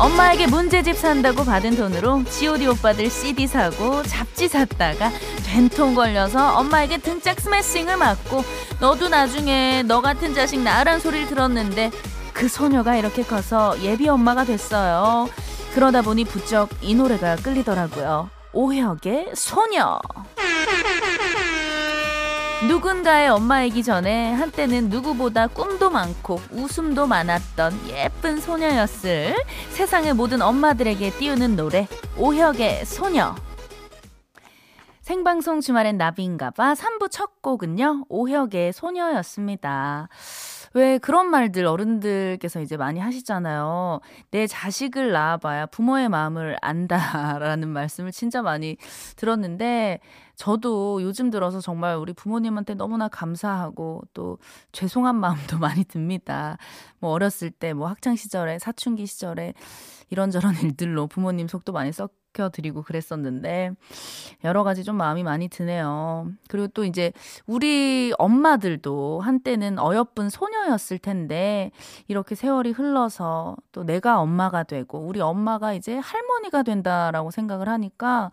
[0.00, 5.10] 엄마에게 문제집 산다고 받은 돈으로 G.O.D 오빠들 CD 사고 잡지 샀다가
[5.44, 8.42] 된통 걸려서 엄마에게 등짝 스매싱을 맞고
[8.80, 11.90] 너도 나중에 너 같은 자식 낳으란 소리를 들었는데
[12.32, 15.28] 그 소녀가 이렇게 커서 예비 엄마가 됐어요.
[15.74, 18.30] 그러다 보니 부쩍 이 노래가 끌리더라고요.
[18.54, 20.00] 오혁의 소녀.
[22.68, 29.34] 누군가의 엄마이기 전에 한때는 누구보다 꿈도 많고 웃음도 많았던 예쁜 소녀였을
[29.70, 31.88] 세상의 모든 엄마들에게 띄우는 노래
[32.18, 33.34] 오혁의 소녀.
[35.00, 40.08] 생방송 주말엔 나비인가봐 3부 첫 곡은요 오혁의 소녀였습니다.
[40.72, 44.00] 왜 그런 말들 어른들께서 이제 많이 하시잖아요.
[44.30, 48.76] 내 자식을 낳아봐야 부모의 마음을 안다라는 말씀을 진짜 많이
[49.16, 49.98] 들었는데
[50.36, 54.38] 저도 요즘 들어서 정말 우리 부모님한테 너무나 감사하고 또
[54.72, 56.56] 죄송한 마음도 많이 듭니다.
[57.00, 59.54] 뭐 어렸을 때 뭐 학창 시절에 사춘기 시절에
[60.10, 63.72] 이런저런 일들로 부모님 속도 많이 썩 혀드리고 그랬었는데
[64.44, 66.30] 여러 가지 좀 마음이 많이 드네요.
[66.48, 67.12] 그리고 또 이제
[67.46, 71.70] 우리 엄마들도 한때는 어여쁜 소녀였을 텐데
[72.08, 78.30] 이렇게 세월이 흘러서 또 내가 엄마가 되고 우리 엄마가 이제 할머니가 된다라고 생각을 하니까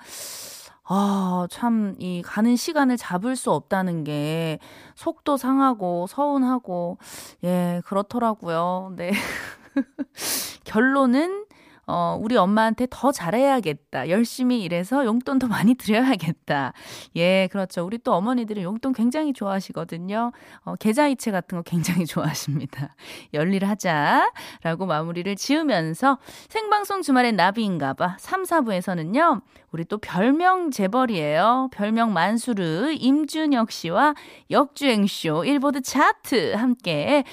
[0.90, 4.58] 아, 참, 이 가는 시간을 잡을 수 없다는 게
[4.96, 6.98] 속도 상하고 서운하고,
[7.44, 8.94] 예, 그렇더라고요.
[8.96, 9.12] 네.
[10.64, 11.47] 결론은
[11.88, 14.10] 어, 우리 엄마한테 더 잘해야겠다.
[14.10, 16.74] 열심히 일해서 용돈 더 많이 드려야겠다.
[17.16, 17.86] 예, 그렇죠.
[17.86, 20.34] 우리 또 어머니들은 용돈 굉장히 좋아하시거든요.
[20.66, 22.96] 어, 계좌이체 같은 거 굉장히 좋아하십니다.
[23.34, 24.32] 열일하자.
[24.64, 26.18] 라고 마무리를 지으면서
[26.50, 28.18] 생방송 주말엔 나비인가 봐.
[28.20, 29.42] 3, 4부에서는요.
[29.72, 31.70] 우리 또 별명 재벌이에요.
[31.72, 34.16] 별명 만수르 임준혁 씨와
[34.50, 37.24] 역주행쇼 일보드 차트 함께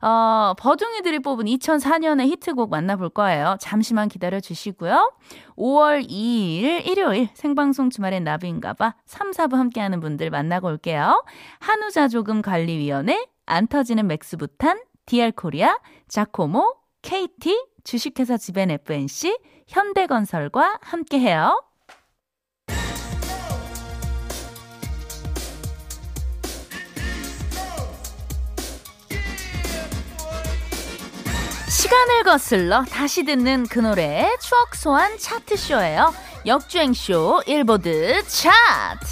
[0.00, 3.56] 어, 버둥이들이 뽑은 2004년의 히트곡 만나볼 거예요.
[3.60, 5.12] 잠시만 기다려 주시고요.
[5.56, 11.24] 5월 2일 일요일 생방송 주말엔 나비인가봐 3, 4부 함께하는 분들 만나고 올게요.
[11.60, 21.60] 한우자조금 관리위원회 안 터지는 맥스부탄 디알코리아 자코모 KT 주식회사 지벤 FNC 현대건설과 함께해요.
[31.72, 36.12] 시간을 거슬러 다시 듣는 그 노래 추억 소환 차트쇼예요.
[36.44, 39.06] 역주행쇼 일보드 차트.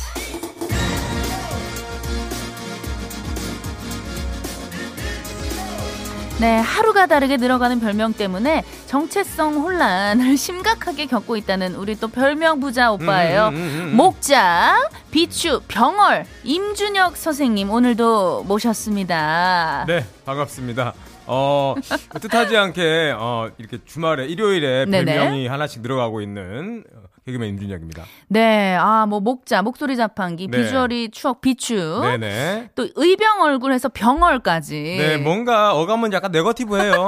[6.39, 12.93] 네, 하루가 다르게 늘어가는 별명 때문에 정체성 혼란을 심각하게 겪고 있다는 우리 또 별명 부자
[12.93, 13.49] 오빠예요.
[13.49, 13.97] 음, 음, 음, 음.
[13.97, 19.85] 목자, 비추, 병얼, 임준혁 선생님 오늘도 모셨습니다.
[19.87, 20.93] 네, 반갑습니다.
[21.27, 21.75] 어,
[22.21, 25.47] 뜻하지 않게, 어, 이렇게 주말에, 일요일에 별명이.
[25.47, 26.85] 하나씩 늘어가고 있는
[27.27, 28.05] 개그맨 임준혁입니다.
[28.29, 30.59] 네, 아, 뭐, 목자, 목소리 자판기, 네.
[30.59, 32.01] 비주얼이 추억, 비추.
[32.03, 32.71] 네네.
[32.75, 34.97] 또, 의병 얼굴 해서 병얼까지.
[34.99, 37.07] 네, 뭔가 어감은 약간 네거티브해요.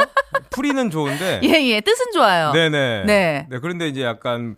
[0.50, 1.40] 풀이는 좋은데.
[1.44, 2.52] 예, 예, 뜻은 좋아요.
[2.52, 3.04] 네네.
[3.06, 3.46] 네.
[3.50, 4.56] 네, 그런데 이제 약간,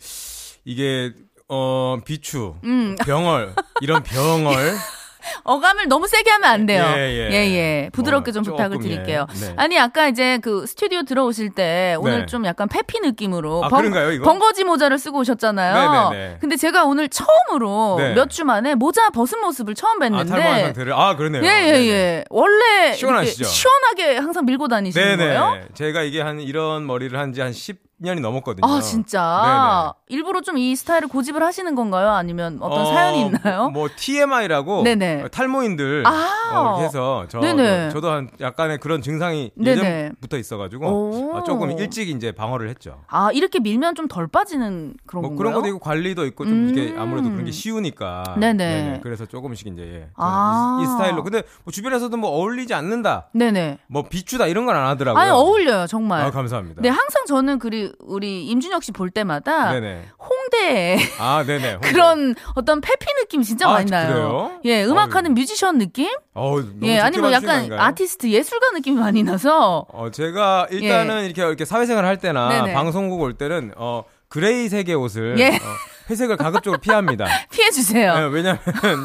[0.64, 1.12] 이게,
[1.49, 2.96] 어, 비추, 음.
[3.05, 4.55] 병얼, 이런 병얼.
[5.44, 6.85] 어감을 너무 세게 하면 안 돼요.
[6.97, 7.31] 예, 예.
[7.31, 7.91] 예, 예.
[7.93, 8.82] 부드럽게 좀 부탁을 예.
[8.82, 9.26] 드릴게요.
[9.41, 9.55] 네.
[9.56, 12.26] 아니, 아까 이제 그 스튜디오 들어오실 때 오늘 네.
[12.26, 14.25] 좀 약간 페피 느낌으로 아, 번, 그런가요, 이거?
[14.25, 16.11] 번거지 모자를 쓰고 오셨잖아요.
[16.11, 16.37] 네, 네, 네.
[16.41, 18.15] 근데 제가 오늘 처음으로 네.
[18.15, 20.32] 몇주 만에 모자 벗은 모습을 처음 뵀는데.
[20.32, 20.93] 아, 상태를.
[20.93, 21.43] 아, 그러네요.
[21.44, 22.25] 예, 예, 예.
[22.31, 23.44] 원래 시원하시죠?
[23.44, 25.25] 시원하게 항상 밀고 다니시는 네네.
[25.25, 25.61] 거예요?
[25.75, 28.67] 제가 이게 한 이런 머리를 한 지한 10, 10년이 넘었거든요.
[28.67, 29.94] 아, 진짜?
[30.08, 30.19] 네네.
[30.19, 32.11] 일부러 좀 이 스타일을 고집을 하시는 건가요?
[32.11, 33.70] 아니면 어떤 어, 사연이 있나요?
[33.70, 34.82] 뭐, TMI라고.
[34.85, 35.29] 네네.
[35.32, 36.05] 탈모인들.
[36.06, 36.52] 아.
[36.55, 37.91] 어, 해서 저, 네네.
[37.91, 43.00] 저도 한 약간의 그런 증상이 예전부터 있어가지고 어, 조금 일찍 이제 방어를 했죠.
[43.08, 45.37] 아, 이렇게 밀면 좀 덜 빠지는 그런 뭐 건가요?
[45.38, 46.69] 그런 것도 있고 관리도 있고 좀 음.
[46.70, 48.37] 이게 아무래도 그런 게 쉬우니까.
[48.38, 48.52] 네네.
[48.52, 49.00] 네네.
[49.02, 50.79] 그래서 조금씩 이제 예, 아.
[50.81, 51.25] 이, 이, 스타일로.
[51.25, 53.29] 근데 뭐 주변에서도 뭐 어울리지 않는다.
[53.32, 53.79] 네네.
[53.88, 55.20] 뭐 비추다 이런 건 안 하더라고요.
[55.23, 56.23] 아니, 어울려요, 정말.
[56.23, 56.82] 아, 감사합니다.
[56.82, 60.04] 네, 항상 저는 그리 우리 임준혁 씨 볼 때마다 네네.
[60.19, 61.72] 홍 홍대 아, 네네.
[61.75, 61.88] 홍대.
[61.90, 64.08] 그런 어떤 히피 느낌 진짜 아, 많이 나요.
[64.08, 64.60] 그래요?
[64.64, 66.08] 예, 음악하는 어, 뮤지션 느낌?
[66.34, 69.86] 어, 예, 아니면 약간 아티스트 예술가 느낌이 많이 나서.
[69.88, 71.26] 어, 제가 일단은 예.
[71.26, 72.75] 이렇게 이렇게 사회생활 할 때나 네네.
[72.75, 75.48] 방송국 올 때는 어 gray 색의 옷을 예.
[75.48, 77.26] 어, 회색을 가급적으로 피합니다.
[77.50, 78.14] 피해 주세요.
[78.14, 78.58] 네, 왜냐면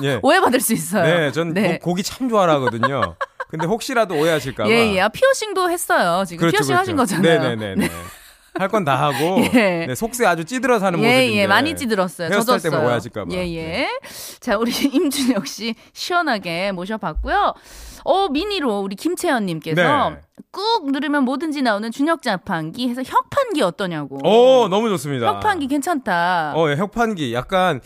[0.03, 0.19] 예.
[0.21, 1.03] 오해받을 수 있어요.
[1.03, 1.79] 네, 전 네.
[1.79, 3.15] 고, 기참 좋아하거든요.
[3.49, 4.69] 근데 혹시라도 오해하실까봐.
[4.69, 5.01] 예, 예.
[5.01, 6.23] 아, 피어싱도 했어요.
[6.27, 6.79] 지금 그렇죠, 피어싱 그렇죠.
[6.79, 7.55] 하신 거잖아요.
[7.55, 7.75] 네네네.
[7.87, 7.89] 네.
[8.57, 9.85] 할 건 다 하고 예.
[9.87, 12.29] 네, 속세 아주 찌들어 사는 예, 모습인데 예, 많이 찌들었어요.
[12.29, 13.31] 헤어스타일 때문에 오해하실까 봐.
[13.33, 13.61] 예, 예.
[13.63, 13.89] 네.
[14.39, 17.53] 자, 우리 임준혁 씨 시원하게 모셔봤고요.
[18.05, 20.17] 어, 미니로 우리 김채연 님께서 네.
[20.51, 24.17] 꾹 누르면 뭐든지 나오는 준혁 자판기 해서 혁판기 어떠냐고.
[24.23, 25.27] 어, 너무 좋습니다.
[25.27, 26.53] 혁판기 괜찮다.
[26.55, 27.81] 어, 예, 혁판기 약간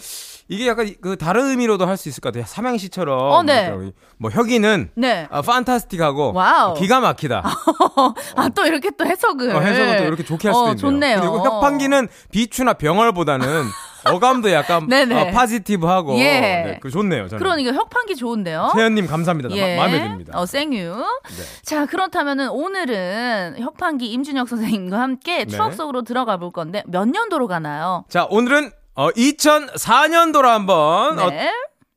[0.53, 2.45] 이게 약간 그 다른 의미로도 할 수 있을 것 같아요.
[2.47, 3.19] 삼행시처럼.
[3.31, 3.71] 어, 네.
[4.17, 5.27] 뭐 혁이는 네.
[5.31, 6.73] 아, fantastic하고 wow.
[6.75, 7.43] 기가 막히다.
[8.35, 9.55] 아, 또 이렇게 또 해석을.
[9.55, 10.77] 어, 해석을 또 이렇게 좋게 할 수도 어, 있네요.
[10.77, 11.19] 좋네요.
[11.19, 13.45] 그리고 혁판기는 비추나 병얼보다는
[14.05, 16.23] 어감도 약간 어, positive하고 예.
[16.23, 17.29] 네, 그 좋네요.
[17.29, 17.39] 저는.
[17.41, 18.71] 그러니까 혁판기 좋은데요.
[18.75, 19.49] 세연님 감사합니다.
[19.51, 19.77] 예.
[19.77, 20.37] 마, 음에 듭니다.
[20.37, 20.93] 어 thank you.
[20.97, 21.43] 네.
[21.63, 25.75] 자 그렇다면은 오늘은 혁판기 임준혁 선생님과 함께 추억 네.
[25.77, 28.03] 속으로 들어가 볼 건데 몇 년도로 가나요?
[28.09, 31.47] 자 오늘은 어, 2004년도로 한번 어, 네.
[31.47, 31.51] 어,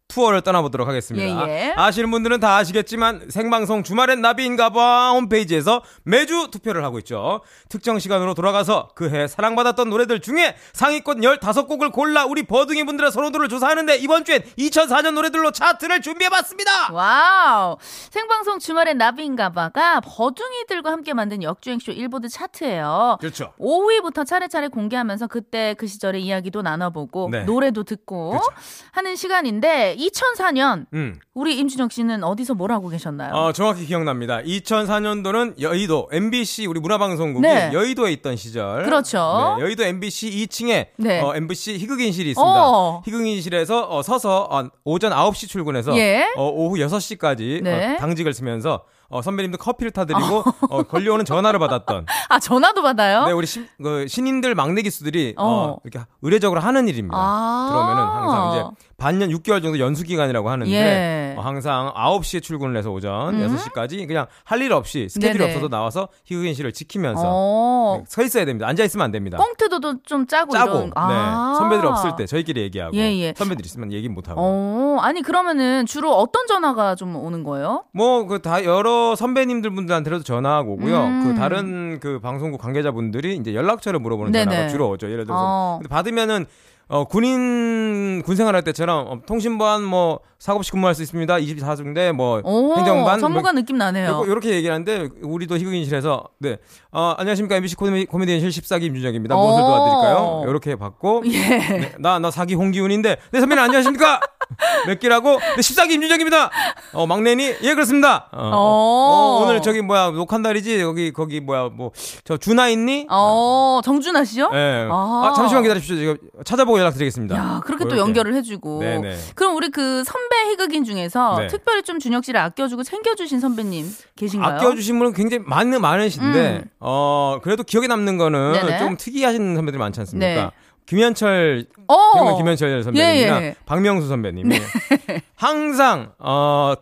[0.08, 1.48] 투어를 떠나보도록 하겠습니다.
[1.48, 1.74] 예, 예.
[1.76, 7.40] 아시는 분들은 다 아시겠지만 생방송 주말엔 나비인가봐 홈페이지에서 매주 투표를 하고 있죠.
[7.68, 13.96] 특정 시간으로 돌아가서 그해 사랑받았던 노래들 중에 상위권 15곡을 골라 우리 버둥이 분들의 선호도를 조사하는데
[13.96, 16.92] 이번 주엔 2004년 노래들로 차트를 준비해봤습니다.
[16.92, 17.76] wow.
[18.10, 23.18] 생방송 주말엔 나비인가봐가 버둥이들과 함께 만든 역주행쇼 일보드 차트예요.
[23.20, 23.52] 그렇죠.
[23.58, 27.42] 5위부터 차례차례 공개하면서 그때 그 시절의 이야기도 나눠보고 네.
[27.44, 28.46] 노래도 듣고 그렇죠.
[28.92, 31.18] 하는 시간인데 2004년 음.
[31.34, 33.34] 우리 임준혁 씨는 어디서 뭘 하고 계셨나요?
[33.34, 34.40] 어, 정확히 기억납니다.
[34.42, 37.70] 2004년도는 여의도 MBC 우리 문화방송국이 네.
[37.72, 38.84] 여의도에 있던 시절.
[38.84, 39.56] 그렇죠.
[39.58, 41.20] 네, 여의도 MBC 2층에 네.
[41.20, 42.68] 어, MBC 희극인실이 있습니다.
[42.68, 43.02] 어.
[43.04, 46.30] 희극인실에서 어, 서서 어, 오전 9시 출근해서 예?
[46.36, 47.96] 어, 오후 6시까지 네.
[47.98, 52.06] 당직을 쓰면서 어, 선배님도 커피를 타드리고 어, 걸려오는 전화를 받았던.
[52.28, 53.26] 아 전화도 받아요?
[53.26, 55.46] 네, 우리 신, 그 신인들 막내 기수들이 어.
[55.46, 55.80] 어.
[55.84, 57.16] 이렇게 의례적으로 하는 일입니다.
[57.16, 61.34] 아~ 그러면은 항상 이제 반년 6개월 정도 연수 기간이라고 하는데 예.
[61.36, 63.56] 어, 항상 9시에 출근을 해서 오전 음?
[63.56, 65.50] 6시까지 그냥 할 일 없이 스케줄이 네네.
[65.50, 67.96] 없어도 나와서 희극인실을 지키면서 어.
[67.98, 68.66] 네, 서 있어야 됩니다.
[68.66, 69.36] 앉아 있으면 안 됩니다.
[69.36, 70.92] 꽁트도 좀 짜고 짜고 이런.
[70.94, 71.52] 아.
[71.52, 71.58] 네.
[71.58, 73.34] 선배들 없을 때 저희끼리 얘기하고 예, 예.
[73.36, 74.40] 선배들 있으면 얘기 못 하고.
[74.40, 74.98] 어.
[75.02, 77.84] 아니 그러면은 주로 어떤 전화가 좀 오는 거예요?
[77.92, 80.96] 뭐 그 다 여러 선배님들 분들한테도 전화가 오고요.
[81.04, 81.24] 음.
[81.24, 84.44] 그 다른 그 방송국 관계자분들이 이제 연락처를 물어보는 네네.
[84.46, 85.10] 전화가 주로 오죠.
[85.10, 85.80] 예를 들어서 어.
[85.90, 86.46] 받으면은
[86.88, 91.34] 어, 군인, 군 생활할 때처럼 어, 통신반 뭐 사고 없이 근무할 수 있습니다.
[91.38, 94.24] 24중대 뭐 오, 행정반 전문가 뭐, 느낌 나네요.
[94.26, 96.58] 이렇게 얘기를 하는데 우리도 희극인실에서 네.
[96.92, 97.56] 어, 안녕하십니까.
[97.56, 99.34] MBC 코미디, 코미디언실 14기 임준혁입니다.
[99.34, 100.44] 무엇을 도와드릴까요?
[100.48, 101.38] 이렇게 받고 예.
[101.78, 104.20] 네, 나, 나 사기 홍기훈인데 네, 선배님 안녕하십니까?
[104.86, 105.30] 몇 기라고?
[105.38, 106.50] 네, 14기 임준혁입니다.
[106.92, 107.54] 어, 막내니?
[107.62, 108.28] 예, 그렇습니다.
[108.32, 110.82] 어, 어, 어, 오늘 저기 뭐야, 녹한 달이지?
[110.84, 111.90] 거기, 거기 뭐야, 뭐,
[112.24, 113.06] 저 준하 있니?
[113.10, 114.50] 어, 정준하 씨요?
[114.52, 114.56] 예.
[114.56, 114.88] 네.
[114.90, 115.30] 아.
[115.30, 115.96] 아, 잠시만 기다리십시오.
[115.96, 117.36] 지금 찾아보고 연락드리겠습니다.
[117.36, 117.98] 야, 그렇게 뭐 또.
[117.98, 118.80] 연결을 해주고.
[118.80, 119.16] 네네.
[119.34, 121.46] 그럼 우리 그 선배 희극인 중에서 네.
[121.48, 124.56] 특별히 좀 준혁 씨를 아껴주고 챙겨주신 선배님 계신가요?
[124.56, 126.70] 아껴주신 분은 굉장히 많은, 많으신데, 음.
[126.80, 128.78] 어, 그래도 기억에 남는 거는 네네.
[128.78, 130.26] 좀 특이하신 선배들이 많지 않습니까?
[130.34, 130.50] 네.
[130.86, 132.36] 김현철, 어.
[132.36, 133.54] 김현철 선배님이나 예, 예.
[133.66, 134.62] 박명수 선배님이 네.
[135.36, 136.74] 항상 어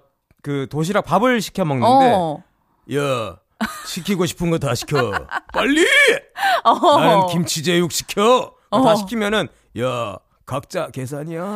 [0.44, 2.44] 그 도시락 밥을 시켜 먹는데 어.
[2.94, 3.36] 야
[3.86, 5.10] 시키고 싶은 거 다 시켜
[5.54, 5.86] 빨리
[6.64, 6.98] 어.
[7.00, 8.82] 나는 김치제육 시켜 어.
[8.82, 9.48] 다 시키면은
[9.80, 11.54] 야 각자 계산이야.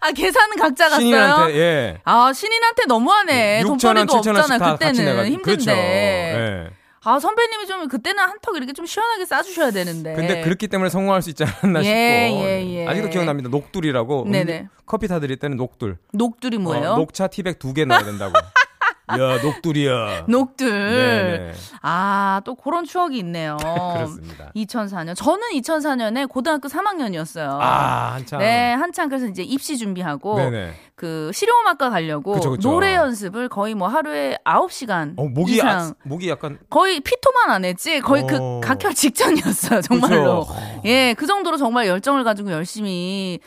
[0.00, 1.00] 아 계산은 각자 갔어요.
[1.00, 2.00] 신인한테 예.
[2.04, 3.62] 아 신인한테 너무하네.
[3.64, 5.42] 돈벌이도 없잖아 그때는 힘든데.
[5.42, 5.70] 그렇죠.
[5.72, 6.70] 예.
[7.04, 10.14] 아 선배님이 좀 그때는 한턱 이렇게 좀 시원하게 싸주셔야 되는데.
[10.14, 12.44] 근데 그렇기 때문에 성공할 수 있지 않았나 예, 싶고.
[12.44, 12.86] 예, 예.
[12.86, 13.48] 아직도 기억납니다.
[13.48, 14.26] 녹둘이라고.
[14.28, 14.68] 네네.
[14.84, 15.96] 커피 타드릴 때는 녹둘.
[16.12, 16.90] 녹둘이 뭐예요?
[16.92, 18.32] 어, 녹차 티백 두 개 넣어야 된다고.
[19.12, 20.24] 야, 녹둘이야.
[20.28, 20.68] 녹둘.
[20.70, 21.52] 네네.
[21.82, 23.56] 아, 또 그런 추억이 있네요.
[23.96, 24.52] 그렇습니다.
[24.54, 25.14] 2004년.
[25.16, 27.58] 저는 2004년에 고등학교 3학년이었어요.
[27.60, 28.40] 아, 한창.
[28.40, 30.72] 네, 한창 그래서 이제 입시 준비하고 네네.
[30.94, 32.70] 그 실용음악과 가려고 그쵸, 그쵸.
[32.70, 37.64] 노래 연습을 거의 뭐 하루에 9시간 어, 목이 이상 아, 목이 약간 거의 피토만 안
[37.64, 38.00] 했지.
[38.00, 38.60] 거의 그 어...
[38.60, 39.80] 그 각혈 직전이었어요.
[39.82, 40.44] 정말로.
[40.44, 40.56] 그쵸.
[40.84, 43.38] 예, 그 정도로 정말 열정을 가지고 열심히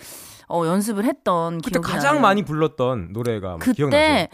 [0.48, 2.22] 어, 연습을 했던 그때 가장 나요.
[2.22, 4.28] 많이 불렀던 노래가 그때 기억나세요?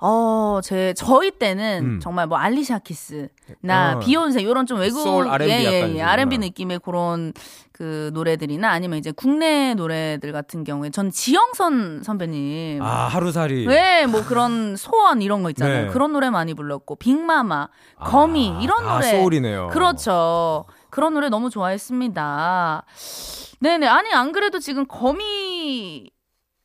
[0.00, 2.00] 어, 제 저희 때는 음.
[2.00, 3.98] 정말 뭐 알리샤 키스나 어.
[4.00, 7.32] 비욘세 이런 좀 외국 소울, R&B 예, 예, 예, R&B 느낌의 그런
[7.72, 14.24] 그 노래들이나 아니면 이제 국내 노래들 같은 경우에 전 지영선 선배님 아 하루살이 네, 뭐
[14.24, 15.86] 그런 소원 이런 거 있잖아요.
[15.86, 15.92] 네.
[15.92, 19.68] 그런 노래 많이 불렀고 빅마마, 거미 아, 이런 노래 소울이네요.
[19.68, 20.64] 그렇죠.
[20.90, 22.84] 그런 노래 너무 좋아했습니다.
[23.60, 23.86] 네네.
[23.86, 26.10] 아니, 안 그래도 지금 거미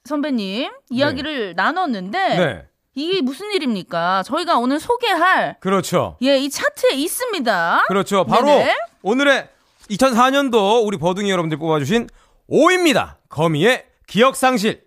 [0.05, 1.53] 선배님 이야기를 네.
[1.53, 2.37] 나눴는데.
[2.37, 2.67] 네.
[2.93, 4.23] 이게 무슨 일입니까?
[4.23, 5.55] 저희가 오늘 소개할.
[5.59, 6.17] 그렇죠.
[6.21, 7.85] 예, 이 차트에 있습니다.
[7.87, 8.25] 그렇죠.
[8.25, 8.75] 바로 네네.
[9.01, 9.47] 오늘의
[9.89, 12.09] 2004년도 우리 버둥이 여러분들 뽑아주신
[12.49, 13.15] 5위입니다.
[13.29, 14.83] 거미의 기억 상실.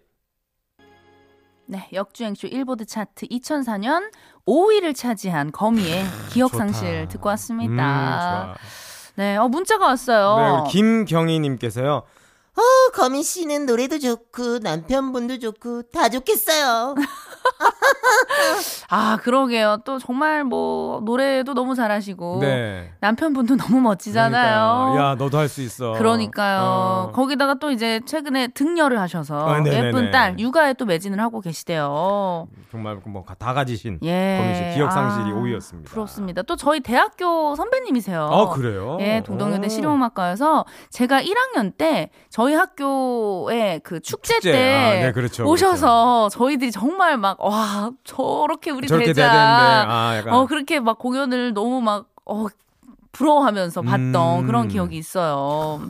[1.66, 4.10] 네, 역주행쇼 일보드 차트 2004년
[4.46, 8.48] 5위를 차지한 거미의 기억 상실 듣고 왔습니다.
[8.50, 8.54] 음,
[9.16, 10.36] 네, 어, 문자가 왔어요.
[10.36, 12.02] 네, 우리 김경희님께서요.
[12.56, 16.94] 어, 거미 씨는 노래도 좋고 남편분도 좋고 다 좋겠어요.
[18.94, 19.78] 아, 그러게요.
[19.84, 22.92] 또 정말 뭐 노래도 너무 잘하시고 네.
[23.00, 24.92] 남편분도 너무 멋지잖아요.
[24.92, 25.10] 그러니까.
[25.10, 25.92] 야, 너도 할 수 있어.
[25.92, 26.60] 그러니까요.
[26.62, 27.12] 어.
[27.12, 32.46] 거기다가 또 이제 최근에 등려를 하셔서 아, 예쁜 딸 육아에 또 매진을 하고 계시대요.
[32.70, 34.38] 정말 뭐다 가지신 예.
[34.40, 35.84] 거미 씨 기억 상실이 아, 5위였습니다.
[35.86, 36.42] 부럽습니다.
[36.42, 38.28] 또 저희 대학교 선배님이세요.
[38.30, 38.96] 아, 그래요?
[39.00, 44.52] 예, 동덕여대 실용음악과여서 제가 1학년 때 저희 학교에 그 축제, 축제.
[44.52, 46.38] 때 아, 네, 그렇죠, 오셔서 그렇죠.
[46.38, 49.86] 저희들이 정말 막 와, 저렇게 우리 저렇게 되자.
[49.88, 52.46] 아, 어, 그렇게 막 공연을 너무 막 어,
[53.14, 54.46] 부러워하면서 봤던 음.
[54.46, 55.34] 그런 기억이 있어요.
[55.36, 55.80] 어,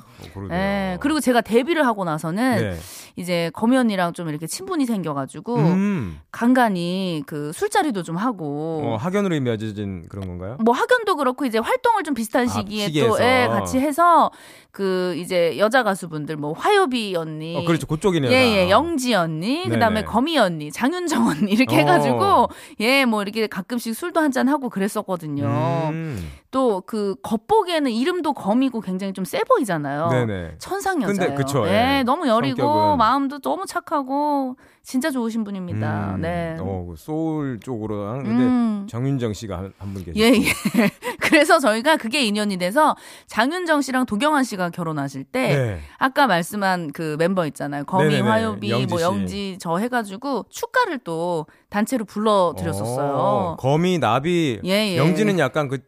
[0.50, 0.98] 예.
[1.00, 2.76] 그리고 제가 데뷔를 하고 나서는 네.
[3.16, 6.20] 이제 언니랑 좀 이렇게 친분이 생겨가지고 음.
[6.30, 10.58] 간간히 그 술자리도 좀 하고 어, 학연으로 맺어진 그런 건가요?
[10.60, 14.30] 뭐 학연도 그렇고 이제 활동을 좀 비슷한 아, 시기에 아, 또 예, 같이 해서
[14.74, 18.28] 그 이제 여자 가수분들 뭐 화요비 언니, 어, 그렇죠 그쪽이네요.
[18.32, 21.78] 예예 영지 언니, 그다음에 거미 언니, 장윤정 언니 이렇게 어.
[21.78, 22.48] 해가지고
[22.80, 25.44] 예뭐 이렇게 가끔씩 술도 한 잔 하고 그랬었거든요.
[25.92, 26.28] 음.
[26.50, 30.08] 또그 겉보기에는 이름도 거미고 굉장히 좀 세 보이잖아요.
[30.10, 30.54] 네네.
[30.58, 31.18] 천상 여자예요.
[31.18, 31.66] 근데 그쵸.
[31.68, 32.02] 예, 예.
[32.04, 32.98] 너무 여리고 성격은...
[32.98, 36.14] 마음도 너무 착하고 진짜 좋으신 분입니다.
[36.16, 36.56] 음, 네.
[36.60, 38.86] 어, 그 소울 쪽으로 한 근데 음.
[38.88, 40.14] 정윤정 씨가 한 분 계세요.
[40.24, 40.42] 예, 예.
[41.20, 42.94] 그래서 저희가 그게 인연이 돼서
[43.28, 45.80] 장윤정 씨랑 도경환 씨가 결혼하실 때 네.
[45.98, 47.84] 아까 말씀한 그 멤버 있잖아요.
[47.84, 48.28] 거미, 네네네.
[48.28, 53.12] 화요비, 영지 뭐 영지 저 해가지고 축가를 또 단체로 불러 드렸었어요.
[53.14, 54.96] 어, 거미, 나비, 예, 예.
[54.96, 55.78] 영지는 약간 그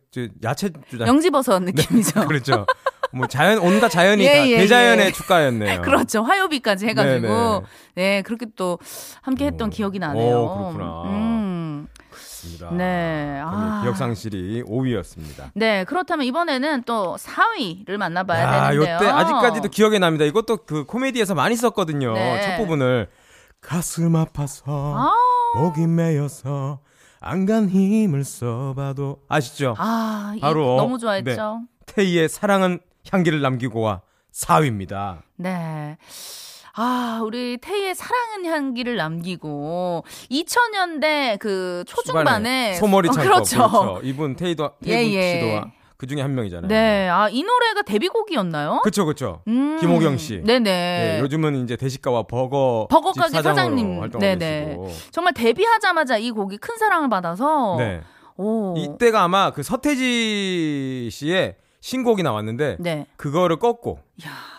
[0.42, 1.06] 야채 주자.
[1.06, 2.20] 영지 버섯 네, 느낌이죠.
[2.20, 2.66] 네, 그렇죠.
[3.12, 5.12] 뭐 자연 온갖 자연이 예, 다 예, 대자연의 예.
[5.12, 5.80] 축가였네요.
[5.82, 6.22] 그렇죠.
[6.22, 7.62] 화요비까지 해가지고 네네.
[7.94, 8.78] 네 그렇게 또
[9.22, 10.36] 함께 했던 오, 기억이 나네요.
[10.36, 11.02] 오, 그렇구나.
[11.04, 11.45] 음.
[12.46, 12.70] 그렇습니다.
[12.70, 13.40] 네.
[13.44, 13.80] 아.
[13.82, 15.50] 기억 상실이 5위였습니다.
[15.54, 15.84] 네.
[15.84, 18.94] 그렇다면 이번에는 또 4위를 만나봐야 야, 되는데요.
[18.94, 20.24] 요때 아직까지도 기억에 납니다.
[20.24, 22.12] 이것도 그 코미디에서 많이 썼거든요.
[22.14, 22.40] 네.
[22.42, 23.08] 첫 부분을
[23.60, 24.62] 가슴 아파서
[24.96, 25.12] 아.
[25.58, 26.80] 목이 메여서
[27.20, 29.74] 안 간 힘을 써봐도 아시죠?
[29.78, 31.62] 아, 바로 너무 좋아했죠.
[31.86, 31.92] 네.
[31.94, 32.78] 테이의 사랑은
[33.10, 35.22] 향기를 남기고 와 4위입니다.
[35.36, 35.96] 네.
[36.76, 43.56] 아, 우리 태희의 사랑은 향기를 남기고 2000년대 그 초중반에 소머리 찰 어, 그렇죠.
[43.68, 44.00] 그렇죠.
[44.02, 45.40] 이분 태희도 태희 예, 예.
[45.40, 46.68] 씨도 그 중에 한 명이잖아요.
[46.68, 47.08] 네.
[47.08, 48.80] 아, 이 노래가 데뷔곡이었나요?
[48.84, 49.40] 그쵸, 그쵸.
[49.48, 49.78] 음.
[49.80, 50.42] 김호경 씨.
[50.44, 50.62] 네네.
[50.62, 52.88] 네, 요즘은 이제 대식가와 버거.
[52.90, 54.10] 버거 가게 사장님.
[54.18, 54.76] 네네.
[55.10, 57.76] 정말 데뷔하자마자 이 곡이 큰 사랑을 받아서.
[57.78, 58.02] 네.
[58.36, 58.74] 오.
[58.76, 62.76] 이때가 아마 그 서태지 씨의 신곡이 나왔는데.
[62.80, 63.06] 네.
[63.16, 63.98] 그거를 꺾고.
[64.26, 64.55] 야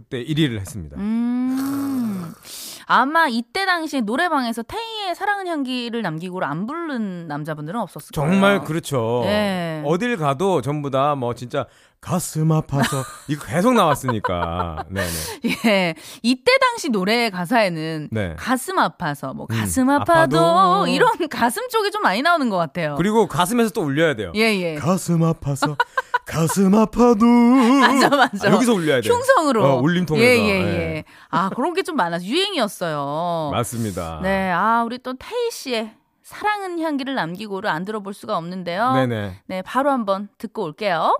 [0.00, 0.96] 그때 1위를 했습니다.
[0.98, 2.32] 음.
[2.86, 8.30] 아마 이때 당시에 노래방에서 태희의 사랑은 향기를 남기고 안 부른 남자분들은 없었을 거예요.
[8.32, 9.22] 정말 그렇죠.
[9.24, 9.80] 네.
[9.86, 11.66] 어딜 가도 전부 다 뭐 진짜
[12.00, 14.84] 가슴 아파서 이거 계속 나왔으니까.
[14.88, 15.08] 네네.
[15.66, 15.94] 예.
[16.22, 18.34] 이때 당시 노래 가사에는 네.
[18.38, 22.56] 가슴 아파서 뭐 음, 가슴 음, 아파도, 아파도, 이런 가슴 쪽이 좀 많이 나오는 것
[22.56, 22.94] 같아요.
[22.96, 24.32] 그리고 가슴에서 또 울려야 돼요.
[24.34, 24.74] 예, 예.
[24.76, 25.76] 가슴 아파서
[26.30, 27.26] 가슴 아파도
[27.80, 28.48] 맞아 맞아.
[28.48, 29.08] 아, 여기서 울려야 돼.
[29.08, 29.64] 흉성으로.
[29.64, 30.24] 어, 울림통에서.
[30.24, 30.62] 예, 예, 예.
[30.64, 31.04] 네.
[31.30, 33.50] 아, 그런 게 좀 많아서 유행이었어요.
[33.52, 34.20] 맞습니다.
[34.22, 34.50] 네.
[34.52, 38.92] 아, 우리 또 태희 씨의 사랑은 향기를 남기고를 안 들어볼 수가 없는데요.
[38.92, 39.40] 네네.
[39.46, 41.12] 네, 바로 한번 듣고 올게요.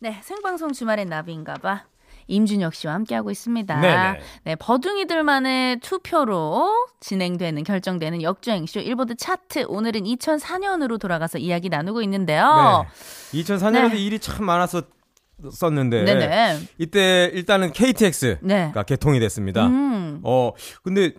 [0.00, 1.84] 네, 생방송 주말엔 나비인가봐.
[2.28, 3.80] 임준혁 씨와 함께하고 있습니다.
[3.80, 4.20] 네네.
[4.44, 12.86] 네, 버둥이들만의 투표로 진행되는 결정되는 역주행쇼 일보드 차트 오늘은 2004년으로 돌아가서 이야기 나누고 있는데요.
[13.32, 13.42] 네.
[13.42, 13.98] 2004년에도 네.
[13.98, 14.86] 일이 참 많았었
[15.52, 16.58] 썼는데 네네.
[16.78, 18.72] 이때 일단은 KTX가 네.
[18.86, 19.66] 개통이 됐습니다.
[19.66, 20.20] 음.
[20.24, 21.12] 어 근데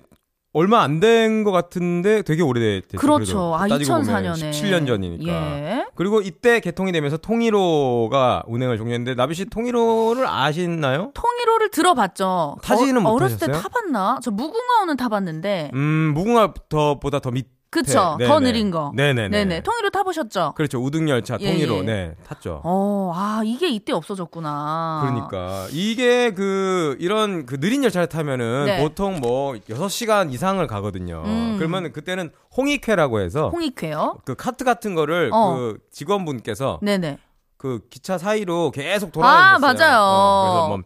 [0.51, 2.97] 얼마 안 된 것 같은데 되게 오래됐죠.
[2.97, 3.53] 그렇죠.
[3.55, 5.31] 아, 2004년에 17년 전이니까.
[5.31, 5.85] 예.
[5.95, 11.11] 그리고 이때 개통이 되면서 통일호가 운행을 종료했는데 나비 씨 통일호를 아시나요?
[11.13, 12.57] 통일호를 들어봤죠.
[12.63, 14.19] 타지는 어, 어렸을 때 타봤나?
[14.23, 15.71] 저 무궁화호는 타봤는데.
[15.73, 17.58] 음, 무궁화보다 더 밑.
[17.71, 18.15] 그쵸.
[18.17, 18.91] 네, 더 느린 거.
[18.95, 19.29] 네네네.
[19.29, 19.61] 네네.
[19.61, 20.53] 통일로 타보셨죠?
[20.55, 20.79] 그렇죠.
[20.79, 21.81] 우등열차 예, 통일로, 예.
[21.83, 22.61] 네, 탔죠.
[22.63, 25.01] 어, 아, 이게 이때 없어졌구나.
[25.03, 25.67] 그러니까.
[25.71, 28.81] 이게 그, 이런 그 느린 열차를 타면은 네.
[28.81, 31.21] 보통 뭐 6시간 이상을 가거든요.
[31.25, 31.55] 음.
[31.59, 33.49] 그러면 그때는 홍익회라고 해서.
[33.49, 34.21] 홍익회요?
[34.25, 35.55] 그 카트 같은 거를 어.
[35.55, 36.79] 그 직원분께서.
[36.81, 37.19] 네네.
[37.57, 39.69] 그 기차 사이로 계속 돌아다녔어요.
[39.69, 40.01] 아, 맞아요.
[40.01, 40.79] 어, 그래서 뭐,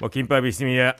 [0.00, 0.96] 뭐 김밥 있습니다.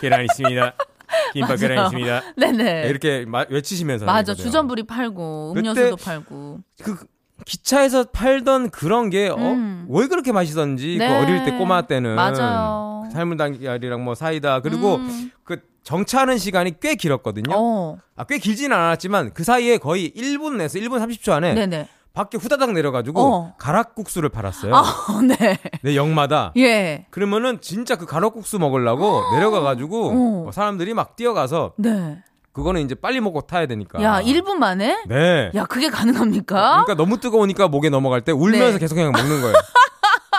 [0.00, 0.72] 계란 있습니다.
[1.32, 2.22] 김밥 계란 있습니다.
[2.36, 2.88] 네네.
[2.88, 6.96] 이렇게 마, 외치시면서 맞아 주전부리 팔고 음료수도 팔고 그
[7.44, 9.86] 기차에서 팔던 그런 게왜 어, 음.
[10.08, 11.08] 그렇게 맛있었는지 그 네.
[11.08, 13.08] 그 어릴 때 꼬마 때는 맞아요.
[13.12, 15.30] 삶은 달걀이랑 뭐 사이다 그리고 음.
[15.44, 17.52] 그 정차하는 시간이 꽤 길었거든요.
[17.54, 17.98] 어.
[18.16, 21.88] 아 꽤 길지는 않았지만 그 사이에 거의 1분에서 1분 30초 안에 네네.
[22.14, 23.54] 밖에 후다닥 내려가지고 어.
[23.58, 24.74] 가락국수를 팔았어요.
[24.74, 24.82] 아,
[25.26, 25.58] 네.
[25.82, 26.52] 내 역마다.
[26.56, 27.06] 예.
[27.10, 30.50] 그러면은 진짜 그 가락국수 먹으려고 내려가가지고 어.
[30.52, 31.74] 사람들이 막 뛰어가서.
[31.78, 32.22] 네.
[32.52, 34.02] 그거는 이제 빨리 먹고 타야 되니까.
[34.02, 35.04] 야, 1분 만에?
[35.08, 35.50] 네.
[35.54, 36.84] 야, 그게 가능합니까?
[36.84, 38.78] 그러니까 너무 뜨거우니까 목에 넘어갈 때 울면서 네.
[38.78, 39.54] 계속 그냥 먹는 거예요.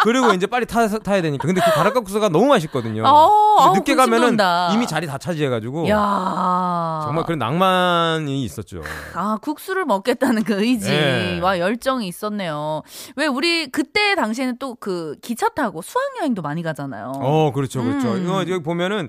[0.03, 1.47] 그리고 이제 빨리 타, 타야 되니까.
[1.47, 3.03] 근데 그 가락국수가 너무 맛있거든요.
[3.05, 4.37] 어, 늦게 가면은
[4.73, 5.87] 이미 자리 다 차지해가지고.
[5.89, 7.01] 야.
[7.05, 8.81] 정말 그런 낭만이 있었죠.
[9.15, 11.59] 아, 국수를 먹겠다는 그 의지와 네.
[11.59, 12.81] 열정이 있었네요.
[13.15, 17.13] 왜 우리 그때 당시에는 또 그 기차 타고 수학여행도 많이 가잖아요.
[17.15, 18.13] 어, 그렇죠, 그렇죠.
[18.15, 18.23] 음.
[18.23, 19.07] 이거 여기 보면은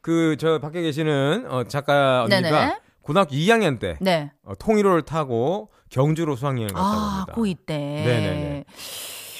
[0.00, 2.78] 그 저 밖에 계시는 어, 작가 언니가 네네.
[3.02, 4.32] 고등학교 2학년 때 네.
[4.44, 7.32] 어, 통일호를 타고 경주로 수학여행 갔다고 아, 합니다.
[7.36, 7.76] 고2 때.
[7.78, 8.64] 네네네.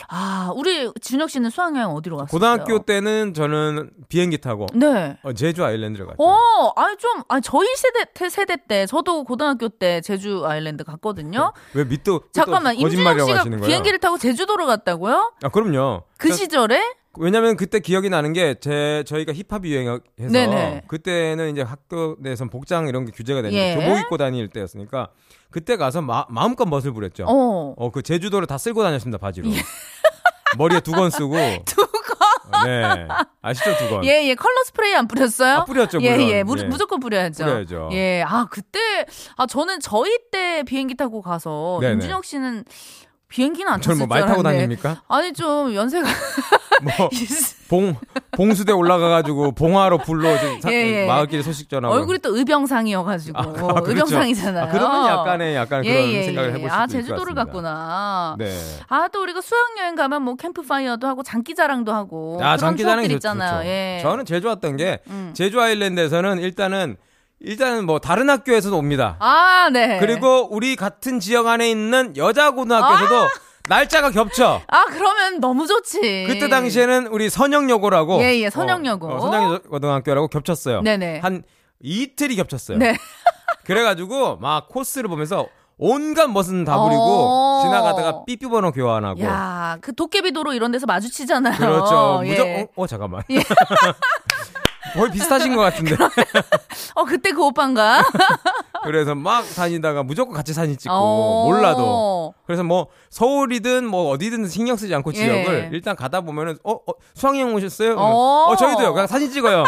[0.09, 2.31] 아, 우리 준혁 씨는 수학여행 어디로 갔어요?
[2.31, 5.19] 고등학교 때는 저는 비행기 타고 네.
[5.23, 6.17] 어, 제주 아일랜드를 갔죠.
[6.23, 11.53] 어, 아니 좀 아니 저희 세대 세대 때 저도 고등학교 때 제주 아일랜드 갔거든요.
[11.75, 15.33] 왜 밑도 잠깐만 임준혁 씨가 비행기를 타고 제주도로 갔다고요?
[15.43, 16.03] 아, 그럼요.
[16.19, 16.95] 그 그러니까, 시절에?
[17.19, 20.83] 왜냐면 그때 기억이 나는 게 제 저희가 힙합 유행해서 네네.
[20.87, 23.75] 그때는 이제 학교 내에서 복장 이런 게 규제가 되는 예.
[23.75, 25.09] 교복 입고 다닐 때였으니까
[25.51, 27.25] 그때 가서 마, 마음껏 멋을 부렸죠.
[27.27, 27.75] 어.
[27.77, 29.49] 어, 그 제주도를 다 쓸고 다녔습니다, 바지로.
[29.49, 29.55] 예.
[30.57, 31.35] 머리에 두 건 쓰고.
[31.67, 32.65] 두 건?
[32.65, 33.07] 네.
[33.43, 34.05] 아시죠, 두 건?
[34.05, 34.35] 예, 예.
[34.35, 35.57] 컬러 스프레이 안 뿌렸어요?
[35.59, 36.29] 아, 뿌렸죠, 예, 물론.
[36.29, 36.43] 예, 예.
[36.43, 37.45] 무, 무조건 뿌려야죠.
[37.45, 37.89] 뿌려야죠.
[37.93, 38.23] 예.
[38.27, 38.79] 아, 그때,
[39.37, 41.95] 아, 저는 저희 때 비행기 타고 가서, 네네.
[41.95, 42.65] 윤준혁 씨는
[43.29, 45.03] 비행기는 안 탔을 뭐말 타고 다닙니까?
[45.09, 46.07] 아니 좀 연세가
[46.83, 47.11] 뭐
[47.69, 47.97] 봉
[48.33, 50.31] 봉수대 올라가가지고 봉화로 불러
[50.69, 51.07] 예, 예.
[51.07, 53.91] 마을길 소식 전하고 얼굴이 또 의병상이어가지고 아, 그렇죠.
[53.91, 54.65] 의병상이잖아요.
[54.65, 58.37] 아, 그러면 약간의 약간 예, 그런 예, 생각을 해볼 수 있을 아 제주도를 갔구나.
[58.39, 58.57] 네.
[58.89, 63.67] 아또 우리가 수학여행 가면 뭐 캠프파이어도 하고 장기자랑도 하고 아 장기자랑 있잖아요.
[63.69, 64.01] 예.
[64.03, 65.33] 저는 제주 왔던 게 음.
[65.35, 66.97] 제주 아일랜드에서는 일단은
[67.41, 69.17] 일단은 뭐 다른 학교에서도 옵니다.
[69.21, 69.99] 아, 네.
[70.01, 73.29] 그리고 우리 같은 지역 안에 있는 여자 고등학교에서도 아!
[73.69, 74.61] 날짜가 겹쳐.
[74.67, 76.27] 아, 그러면 너무 좋지.
[76.29, 78.23] 그때 당시에는 우리 선영여고라고.
[78.23, 79.09] 예, 예, 선영여고.
[79.09, 80.83] 어, 어, 선영고등학교라고 겹쳤어요.
[80.83, 81.21] 네네.
[81.21, 81.43] 한
[81.81, 82.79] 이틀이 겹쳤어요.
[82.79, 82.97] 네.
[83.65, 85.49] 그래가지고 막 코스를 보면서
[85.79, 89.21] 온갖 멋은 다 부리고 어~ 지나가다가 삐삐 번호 교환하고.
[89.23, 91.59] 야, 그 도깨비 도로 이런 데서 마주치잖아요.
[91.59, 92.23] 그렇죠.
[92.25, 92.31] 예.
[92.31, 93.23] 무조건 어, 어 잠깐만.
[93.31, 93.43] 예.
[94.95, 95.97] 거의 비슷하신 것 같은데.
[96.95, 98.03] 어, 그때 그 오빠인가?
[98.87, 101.45] 그래서 막 다니다가 무조건 같이 사진 찍고, 어.
[101.47, 102.35] 몰라도.
[102.47, 105.71] 그래서 뭐, 서울이든 뭐 어디든 신경 쓰지 않고 지역을 예.
[105.73, 107.97] 일단 가다 보면은, 어, 어 수학여행 오셨어요?
[107.97, 108.93] 어, 어 저희도요.
[108.93, 109.65] 그냥 사진 찍어요.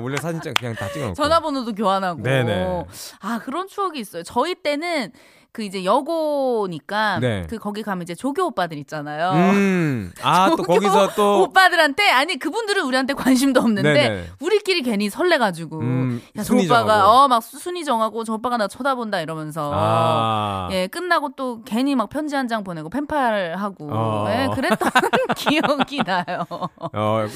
[0.00, 1.14] 원래 사진 찍 그냥 다 찍어놓고.
[1.14, 2.22] 전화번호도 교환하고.
[2.22, 2.84] 네네.
[3.20, 4.22] 아, 그런 추억이 있어요.
[4.22, 5.12] 저희 때는
[5.52, 7.46] 그 이제 여고니까 네.
[7.48, 9.32] 그 거기 가면 이제 조교 오빠들 있잖아요.
[9.52, 10.10] 음.
[10.22, 14.24] 아, 또 거기서 또 오빠들한테 아니 그분들은 우리한테 관심도 없는데 네네.
[14.40, 18.66] 우리끼리 괜히 설레 가지고 음, 야, 저 오빠가 어 막 순위 정하고 저 오빠가 나
[18.66, 20.68] 쳐다본다 이러면서 아.
[20.72, 24.26] 예, 끝나고 또 괜히 막 편지 한 장 보내고 펜팔 하고 어.
[24.30, 24.90] 예, 그랬던
[25.36, 26.44] 기억이 나요.
[26.92, 27.26] 어.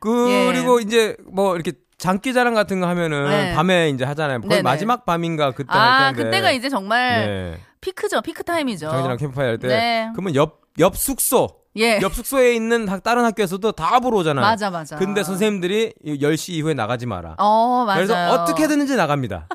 [0.00, 0.82] 그리고 예.
[0.84, 3.54] 이제 뭐 이렇게 장기자랑 같은 거 하면은 네.
[3.54, 4.40] 밤에 이제 하잖아요.
[4.40, 4.62] 거의 네네.
[4.62, 6.12] 마지막 밤인가 그때 아.
[6.12, 7.60] 그때가 이제 정말 네.
[7.80, 8.22] 피크죠.
[8.22, 8.88] 피크 타임이죠.
[8.88, 9.68] 장기자랑 캠프파이어 할 때.
[9.68, 10.08] 네.
[10.12, 11.48] 그러면 옆, 옆 숙소.
[11.76, 12.00] 예.
[12.00, 14.44] 옆 숙소에 있는 다른 학교에서도 다 보러 오잖아요.
[14.44, 14.96] 맞아, 맞아.
[14.96, 17.34] 근데 선생님들이 10시 이후에 나가지 마라.
[17.38, 18.06] 어, 맞아요.
[18.06, 19.48] 그래서 어떻게든지 나갑니다.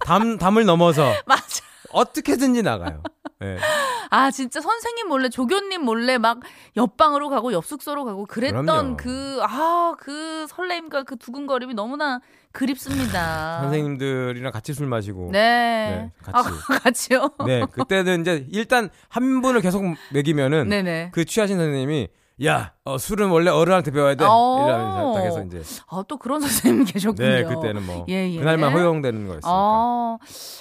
[0.00, 1.12] 담, 담을 넘어서.
[1.26, 1.42] 맞아.
[1.90, 3.02] 어떻게든지 나가요.
[3.40, 3.56] 네.
[4.10, 6.40] 아 진짜 선생님 몰래 조교님 몰래 막
[6.76, 12.20] 옆방으로 가고 옆 숙소로 가고 그랬던 그 아그 그 설레임과 그 두근거림이 너무나
[12.52, 13.60] 그립습니다.
[13.62, 15.30] 선생님들이랑 같이 술 마시고.
[15.32, 16.10] 네.
[16.12, 16.48] 네 같이.
[16.48, 17.30] 아, 같이요?
[17.46, 17.62] 네.
[17.70, 21.10] 그때는 이제 일단 한 분을 계속 먹이면은 네네.
[21.12, 22.08] 그 취하신 선생님이
[22.44, 24.24] 야, 어, 술은 원래 어른한테 배워야 돼.
[24.28, 24.64] 어.
[24.64, 25.62] 이러면서 딱 해서 이제.
[25.88, 27.28] 아, 또 그런 선생님 계셨군요.
[27.28, 28.06] 네, 그때는 뭐.
[28.08, 28.38] 예, 예.
[28.38, 29.48] 그날만 허용되는 거였으니까.
[29.50, 30.18] 어.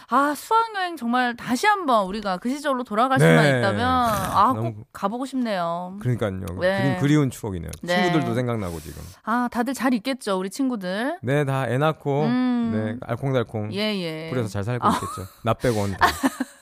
[0.09, 3.27] 아, 수학여행 정말 다시 한번 우리가 그 시절로 돌아갈 네.
[3.29, 4.73] 수만 있다면, 아, 너무...
[4.73, 5.97] 꼭 가보고 싶네요.
[6.01, 6.39] 그러니까요.
[6.59, 6.97] 네.
[6.99, 7.69] 그리, 운 추억이네요.
[7.83, 8.03] 네.
[8.05, 9.01] 친구들도 생각나고 지금.
[9.23, 11.19] 아, 다들 잘 있겠죠, 우리 친구들.
[11.21, 12.71] 네, 다 애 낳고, 음.
[12.73, 13.71] 네, 알콩달콩.
[13.73, 14.29] 예, 예.
[14.31, 14.91] 그래서 잘 살고 아.
[14.91, 15.29] 있겠죠.
[15.43, 15.95] 나 빼고 온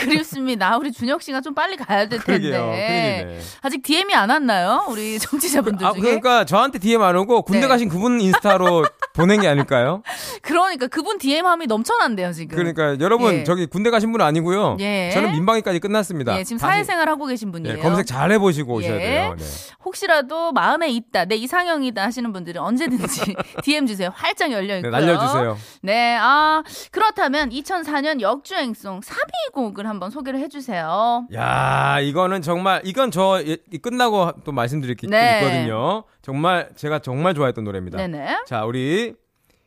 [0.00, 0.76] 그립습니다.
[0.76, 2.50] 우리 준혁 씨가 좀 빨리 가야 될 텐데.
[2.50, 3.38] 그러게요.
[3.62, 4.84] 아직 DM이 안 왔나요?
[4.88, 6.00] 우리 정치자분들 아, 중에.
[6.02, 7.68] 그러니까 저한테 DM 안 오고 군대 네.
[7.68, 10.02] 가신 그분 인스타로 보낸 게 아닐까요?
[10.42, 12.56] 그러니까 그분 DM함이 넘쳐난대요 지금.
[12.56, 13.44] 그러니까 여러분 예.
[13.44, 14.76] 저기 군대 가신 분은 아니고요.
[14.80, 15.10] 예.
[15.12, 16.38] 저는 민방위까지 끝났습니다.
[16.38, 17.78] 예, 지금 사회생활 하고 계신 분이에요.
[17.78, 18.98] 예, 검색 잘 해보시고 오셔야 예.
[18.98, 19.34] 돼요.
[19.38, 19.44] 네.
[19.84, 24.10] 혹시라도 마음에 있다, 내 이상형이다 하시는 분들은 언제든지 DM 주세요.
[24.14, 24.90] 활짝 열려 있고요.
[24.90, 25.56] 네, 날려주세요.
[25.82, 31.26] 네, 아 그렇다면 2004년 역주행송 3위 곡을 한번 소개를 해주세요.
[31.34, 33.42] 야, 이거는 정말 이건 저
[33.82, 35.40] 끝나고 또 말씀드릴 게 네.
[35.40, 36.04] 있거든요.
[36.22, 37.98] 정말 제가 정말 좋아했던 노래입니다.
[37.98, 38.44] 네네.
[38.46, 39.14] 자, 우리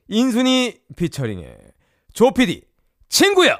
[0.07, 1.57] 인순이 피처링의
[2.13, 2.63] 조피디
[3.09, 3.59] 친구야.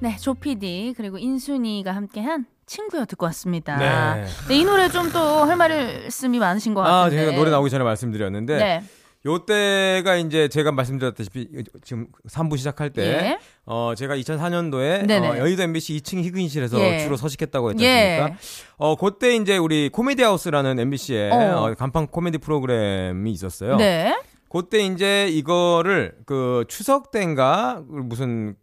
[0.00, 3.76] 네, 조피디 그리고 인순이가 함께한 친구여 듣고 왔습니다.
[3.78, 4.26] 네.
[4.48, 7.22] 네, 이 노래 좀 또 할 말씀이 많으신 것 아, 같은데.
[7.22, 8.82] 아, 제가 노래 나오기 전에 말씀드렸는데 네.
[9.28, 11.48] 요때가 이제 제가 말씀드렸다시피
[11.82, 13.38] 지금 3부 시작할 때, 예.
[13.66, 16.98] 어, 제가 2004년도에 어, 여의도 MBC 2층 희귀인실에서 예.
[17.00, 18.28] 주로 서식했다고 했지 않습니까?
[18.30, 18.36] 예.
[18.78, 21.64] 어, 그때 이제 우리 코미디 하우스라는 MBC의 어.
[21.64, 23.76] 어, 간판 코미디 프로그램이 있었어요.
[23.76, 24.18] 네.
[24.48, 28.56] 그때 이제 이거를 그 추석 때인가 무슨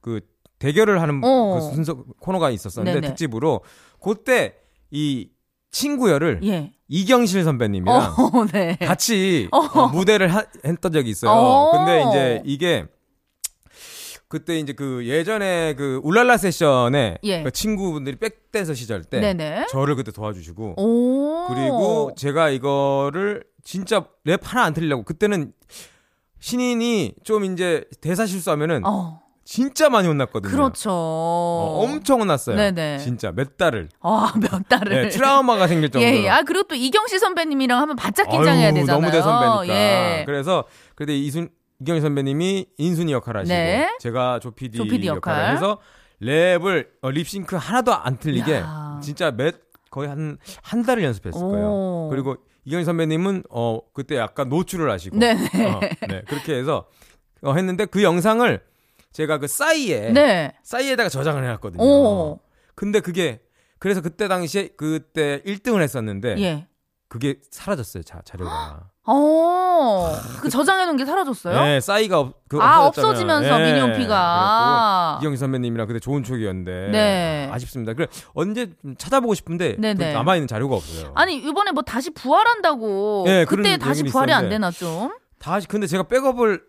[0.00, 0.20] 그
[0.60, 1.54] 대결을 하는 어.
[1.54, 3.08] 그 순서 코너가 있었었는데 네네.
[3.08, 3.62] 특집으로
[4.00, 4.54] 그때
[4.92, 5.30] 이
[5.72, 6.72] 친구열을 예.
[6.88, 8.76] 이경실 선배님이랑 어, 네.
[8.76, 9.58] 같이 어.
[9.58, 11.32] 어, 무대를 하, 했던 적이 있어요.
[11.32, 11.72] 어.
[11.72, 12.86] 근데 이제 이게
[14.28, 17.42] 그때 이제 그 예전에 그 울랄라 세션에 예.
[17.42, 19.66] 그 친구분들이 백댄서 시절 때 네네.
[19.70, 20.76] 저를 그때 도와주시고
[21.48, 25.52] 그리고 제가 이거를 진짜 랩 하나 안 틀리려고 그때는
[26.40, 29.21] 신인이 좀 이제 대사 실수하면은 어.
[29.52, 30.50] 진짜 많이 혼났거든요.
[30.50, 30.88] 그렇죠.
[30.90, 32.56] 어, 엄청 혼났어요.
[32.56, 32.96] 네네.
[33.00, 33.90] 진짜 몇 달을.
[34.00, 35.02] 아, 몇 달을.
[35.02, 36.08] 네, 트라우마가 생길 정도로.
[36.10, 36.28] 예, 예.
[36.30, 39.00] 아, 그리고 또 이경 씨 선배님이랑 하면 바짝 긴장해야 어휴, 되잖아요.
[39.00, 39.68] 너무 대선배니까.
[39.68, 40.22] 예.
[40.24, 43.94] 그래서 그때 이순 이경희 선배님이 인순이 역할 하시고 네.
[44.00, 45.78] 제가 조피디, 조피디 역할을 해서
[46.22, 49.00] 랩을 어, 립싱크 하나도 안 틀리게 야.
[49.02, 49.56] 진짜 몇
[49.90, 51.48] 거의 한 한 달을 연습했을 오.
[51.50, 52.08] 거예요.
[52.10, 56.86] 그리고 이경희 선배님은 어 그때 약간 노출을 하시고 네, 어, 네 그렇게 해서
[57.42, 58.71] 어, 했는데 그 영상을
[59.12, 60.54] 제가 그 싸이에 네.
[60.62, 61.82] 싸이에다가 저장을 해놨거든요.
[61.82, 62.40] 오.
[62.74, 63.40] 근데 그게
[63.78, 66.66] 그래서 그때 당시에 그때 1등을 했었는데 예.
[67.08, 68.88] 그게 사라졌어요 자, 자료가.
[69.04, 71.60] 어, 그 저장해놓은 게 사라졌어요?
[71.60, 73.72] 네, 싸이가 그 아, 없어지면서 네.
[73.72, 75.18] 미니홈피가.
[75.20, 76.88] 이경희 선배님이랑 그때 좋은 추억이었는데.
[76.92, 77.50] 네.
[77.52, 77.94] 아쉽습니다.
[77.94, 79.76] 그래, 언제 찾아보고 싶은데.
[79.78, 80.12] 네, 네.
[80.12, 81.12] 남아 있는 자료가 없어요.
[81.16, 83.24] 아니, 이번에 뭐 다시 부활한다고.
[83.26, 85.10] 네, 그때 다시 부활이 안 되나 좀?
[85.40, 86.62] 다시, 근데 제가 백업을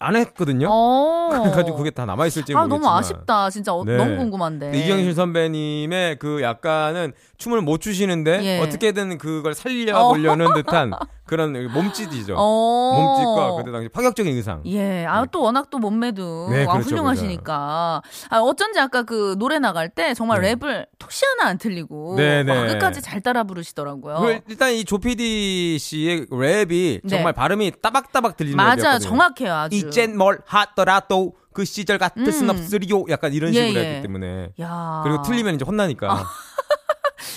[0.00, 0.68] 안 했거든요.
[0.70, 1.28] 어.
[1.42, 2.80] 그래가지고 그게 다 남아 있을지 아, 모르겠지만.
[2.82, 3.50] 너무 아쉽다.
[3.50, 3.96] 진짜 어, 네.
[3.96, 4.72] 너무 궁금한데.
[4.78, 8.60] 이경실 선배님의 그 약간은 춤을 못 추시는데 예.
[8.60, 10.54] 어떻게든 그걸 살려보려는 어.
[10.54, 10.92] 듯한
[11.28, 12.34] 그런 몸짓이죠.
[12.36, 12.92] 어.
[12.96, 14.62] 몸짓과 그때 당시 파격적인 의상.
[14.66, 15.06] 예.
[15.06, 18.02] 아, 또 워낙 또 몸매도 네, 아, 그렇죠, 훌륭하시니까.
[18.02, 18.26] 그렇죠.
[18.30, 20.54] 아, 어쩐지 아까 그 노래 나갈 때 정말 네.
[20.54, 22.56] 랩을 톡시 하나 안 틀리고 네, 네.
[22.56, 24.40] 와, 끝까지 잘 따라 부르시더라고요.
[24.48, 27.08] 일단 이 조피디 씨의 랩이 네.
[27.08, 29.54] 정말 발음이 따박따박 들리는 맞아, 요 정확해요.
[29.54, 29.76] 아주.
[29.76, 32.30] 이젠 뭘 하더라도 그 시절 같을 음.
[32.30, 33.04] 순 없으리요.
[33.10, 33.88] 약간 이런 예, 식으로 예.
[33.90, 34.50] 했기 때문에.
[34.60, 35.00] 야.
[35.04, 36.12] 그리고 틀리면 이제 혼나니까.
[36.12, 36.26] 아.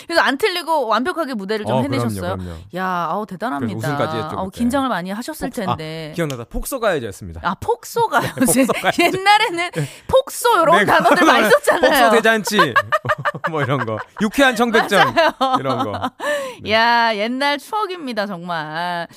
[0.05, 2.21] 그래서 안 틀리고 완벽하게 무대를 좀 어, 해내셨어요.
[2.21, 2.59] 그럼요, 그럼요.
[2.75, 3.77] 야, 아우 대단합니다.
[3.77, 4.37] 우승까지 했죠.
[4.37, 6.09] 아우, 긴장을 많이 하셨을 폭 텐데.
[6.11, 6.43] 아, 기억나다.
[6.45, 7.41] 폭소가요제였습니다.
[7.43, 8.65] 아, 폭소가요제.
[8.65, 9.89] 네, 옛날에는 네.
[10.07, 11.91] 폭소 이런 네, 단어들 많이 썼잖아요.
[12.09, 12.73] 폭소 대잔치
[13.49, 13.97] 뭐 이런 거.
[14.21, 15.13] 유쾌한 청백전
[15.59, 16.11] 이런 거.
[16.63, 16.71] 네.
[16.71, 19.07] 야, 옛날 추억입니다, 정말.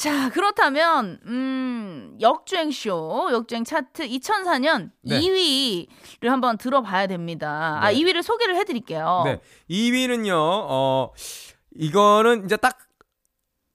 [0.00, 5.20] 자, 그렇다면, 음, 역주행쇼, 역주행 차트 2004년 네.
[5.20, 7.80] 2위를 한번 들어봐야 됩니다.
[7.82, 7.96] 아, 네.
[7.96, 9.22] 아, 2위를 소개를 해드릴게요.
[9.26, 9.40] 네.
[9.68, 11.12] 2위는요, 어,
[11.76, 12.78] 이거는 이제 딱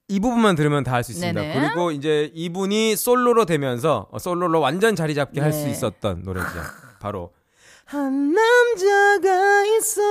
[0.07, 1.41] 이 부분만 들으면 다할수 있습니다.
[1.41, 1.59] 네네.
[1.59, 5.41] 그리고 이제 이분이 솔로로 되면서 어, 솔로로 완전 자리 잡게 네.
[5.41, 6.47] 할수 있었던 노래죠.
[6.99, 7.33] 바로
[7.85, 10.01] 한 남자가 있어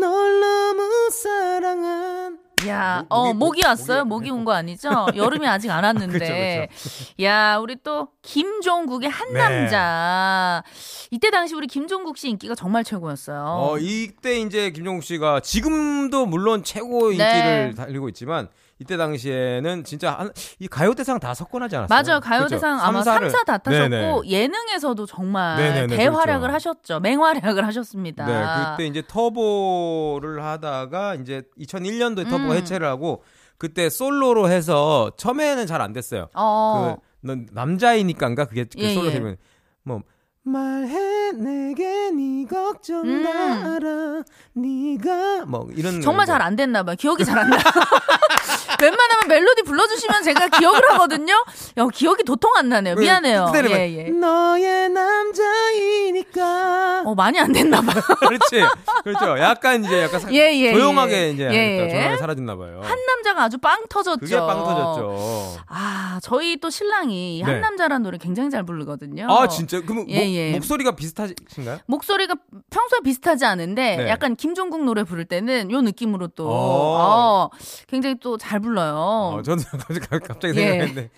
[0.00, 4.04] 널 너무 사랑한 야, 목, 어, 목이, 왔어요?
[4.04, 4.90] 목이 온 거 아니죠?
[5.14, 6.68] 여름이 아직 안 왔는데.
[6.70, 7.22] 그쵸, 그쵸.
[7.22, 9.38] 야, 우리 또 김종국의 한 네.
[9.38, 10.62] 남자.
[11.10, 13.44] 이때 당시 우리 김종국 씨 인기가 정말 최고였어요.
[13.46, 17.74] 어, 이때 이제 김종국 씨가 지금도 물론 최고 인기를 네.
[17.74, 18.48] 달리고 있지만
[18.80, 22.02] 이때 당시에는 진짜 한, 이 가요대상 다 석권하지 않았어요?
[22.02, 22.20] 맞아요.
[22.20, 22.86] 가요대상 그렇죠?
[22.88, 24.20] 아마 3, 4다 타셨고 네네.
[24.26, 26.70] 예능에서도 정말 네네네, 대활약을 그렇죠.
[26.70, 27.00] 하셨죠.
[27.00, 28.24] 맹활약을 하셨습니다.
[28.26, 32.30] 네, 그때 이제 터보를 하다가 이제 2001년도에 음.
[32.30, 33.24] 터보가 해체를 하고
[33.56, 36.28] 그때 솔로로 해서 처음에는 잘 안 됐어요.
[36.34, 36.96] 어.
[37.26, 39.36] 그 남자이니까인가 그게 그 예, 솔로 되면 예.
[39.82, 40.02] 뭐
[40.44, 43.22] 말해 내게 네 걱정 음.
[43.24, 43.30] 다
[43.74, 44.22] 알아
[44.54, 47.56] 네가 뭐 이런 정말 잘 안 됐나 봐요 기억이 잘 안 나.
[48.80, 51.32] 웬만하면 멜로디 불러주시면 제가 기억을 하거든요.
[51.76, 52.94] 야, 기억이 도통 안 나네요.
[52.96, 53.52] 미안해요.
[53.70, 54.10] 예, 예.
[54.10, 56.48] 너의 남자이니까.
[57.06, 58.00] 어, 많이 안 됐나 봐요.
[58.20, 58.62] 그렇지.
[59.04, 59.38] 그렇죠.
[59.38, 61.30] 약간 이제 약간 사, 예, 예, 조용하게 예.
[61.30, 62.80] 이제 예, 조용하게 사라졌나 봐요.
[62.82, 64.20] 한 남자가 아주 빵 터졌죠.
[64.20, 65.56] 그게 빵 터졌죠.
[65.68, 67.50] 아, 저희 또 신랑이 네.
[67.52, 69.26] 한 남자라는 노래 굉장히 잘 부르거든요.
[69.30, 69.80] 아, 진짜?
[69.80, 70.52] 그럼 예, 목, 예.
[70.52, 71.78] 목소리가 비슷하신가요?
[71.86, 72.34] 목소리가
[72.70, 74.08] 평소에 비슷하지 않은데 네.
[74.08, 77.50] 약간 김종국 노래 부를 때는 요 느낌으로 또 어,
[77.88, 78.94] 굉장히 또 잘 불러요.
[78.96, 79.62] 어, 저도
[80.26, 80.70] 갑자기 예.
[80.70, 81.10] 생각했는데.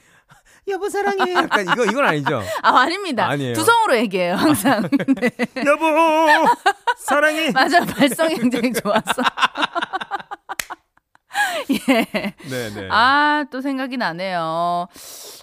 [0.68, 1.34] 여보 사랑해.
[1.34, 2.42] 약간 이거 이건 아니죠?
[2.62, 3.26] 아 아닙니다.
[3.28, 3.54] 아니에요.
[3.54, 4.88] 두성으로 얘기해요 항상.
[5.20, 5.30] 네.
[5.66, 5.86] 여보
[6.98, 7.50] 사랑해.
[7.52, 9.22] 맞아 발성이 굉장히 좋았어.
[11.88, 12.34] 예.
[12.48, 12.88] 네네.
[12.90, 14.88] 아, 또 생각이 나네요.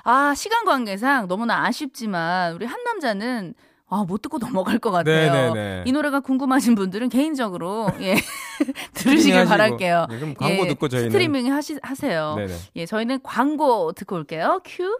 [0.03, 3.53] 아, 시간 관계상 너무나 아쉽지만, 우리 한 남자는
[3.89, 5.31] 아, 못 듣고 넘어갈 것 같아요.
[5.53, 5.83] 네네네.
[5.85, 8.15] 이 노래가 궁금하신 분들은 개인적으로 예
[8.93, 10.07] 들으시길 바랄게요.
[10.11, 12.35] 예, 그럼 광고 예, 듣고 저희는 스트리밍 하시, 하세요.
[12.35, 12.53] 네네.
[12.75, 14.59] 예, 저희는 광고 듣고 올게요.
[14.65, 14.99] 큐.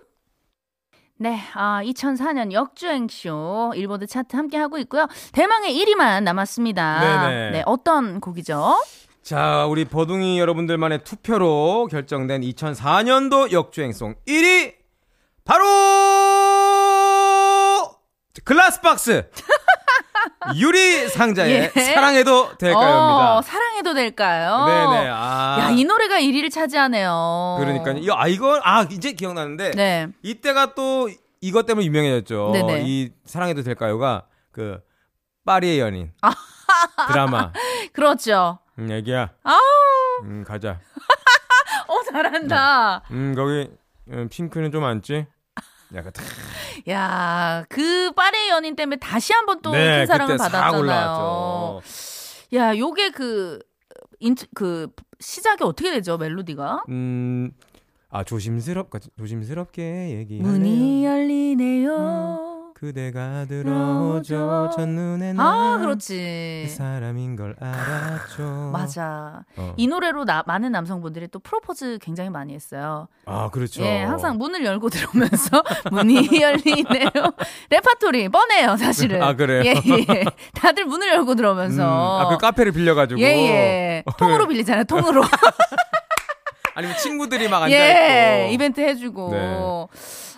[1.19, 5.07] 네, 아, 2004년 역주행송 일보드 차트 함께 하고 있고요.
[5.31, 6.99] 대망의 1위만 남았습니다.
[6.99, 7.51] 네네.
[7.51, 8.77] 네, 어떤 곡이죠?
[9.23, 14.75] 자, 우리 버둥이 여러분들만의 투표로 결정된 2004년도 역주행송 1위
[15.43, 15.65] 바로
[18.43, 19.29] Glass Box
[20.55, 21.79] 유리 상자에 예.
[21.79, 23.37] 사랑해도 될까요입니다.
[23.37, 24.65] 어, 사랑해도 될까요?
[24.65, 25.09] 네네.
[25.09, 25.57] 아.
[25.59, 27.57] 야, 이 노래가 1위를 차지하네요.
[27.59, 28.13] 그러니까요.
[28.13, 29.71] 아, 이거, 아, 이제 기억나는데.
[29.71, 30.07] 네.
[30.23, 31.09] 이때가 또
[31.41, 32.51] 이것 때문에 유명해졌죠.
[32.53, 32.83] 네네.
[32.85, 34.79] 이 사랑해도 될까요가 그,
[35.45, 36.11] 파리의 연인.
[36.21, 36.31] 아.
[37.07, 37.51] 드라마.
[37.93, 38.59] 그렇죠.
[38.79, 39.29] 음, 애기야.
[39.43, 39.59] 아우.
[40.23, 40.79] 음, 가자.
[41.87, 43.03] 어, 잘한다.
[43.09, 43.15] 네.
[43.15, 43.69] 음, 거기,
[44.11, 45.25] 음, 핑크는 좀 앉지?
[45.95, 46.11] 약간
[46.89, 51.81] 야, 그 파리 연인 때문에 다시 한번 또큰 네, 사랑을 받았잖아요.
[52.53, 53.59] 야, 요게 그
[54.19, 54.87] 인트 그
[55.19, 56.17] 시작이 어떻게 되죠?
[56.17, 56.83] 멜로디가?
[56.89, 57.51] 음.
[58.09, 61.95] 아, 조심스럽 조심스럽게 얘기 문이 열리네요.
[61.95, 62.56] 음.
[62.79, 64.69] 그대가 들어오죠.
[64.75, 66.65] 첫눈에 아 그렇지.
[66.67, 68.69] 그 사람인 걸 알았죠.
[68.71, 69.43] 맞아.
[69.55, 69.73] 어.
[69.77, 73.07] 이 노래로 나, 많은 남성분들이 또 프로포즈 굉장히 많이 했어요.
[73.25, 73.81] 아 그렇죠.
[73.81, 77.09] 예 항상 문을 열고 들어오면서 문이 열리네요.
[77.71, 79.23] 레파토리 뻔해요 사실은.
[79.23, 79.63] 아 그래요?
[79.65, 80.25] 예, 예.
[80.53, 81.81] 다들 문을 열고 들어오면서.
[81.83, 83.19] 음, 아그 카페를 빌려가지고.
[83.19, 84.03] 예예.
[84.19, 85.23] 통으로 빌리잖아요 통으로.
[86.75, 87.83] 아니면 친구들이 막 앉아 있고.
[87.83, 89.29] 예 이벤트 해주고.
[89.31, 89.87] 네.